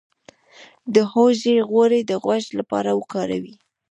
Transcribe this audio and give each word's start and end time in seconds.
د 0.93 0.95
هوږې 1.11 1.57
غوړي 1.69 2.01
د 2.05 2.11
غوږ 2.23 2.45
لپاره 2.59 2.89
وکاروئ 2.99 3.55